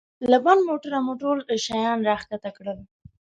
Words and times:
له 0.31 0.37
بند 0.45 0.61
موټره 0.67 0.99
مو 1.05 1.13
ټول 1.21 1.37
شیان 1.65 1.99
را 2.07 2.15
کښته 2.19 2.49
کړل. 2.57 2.79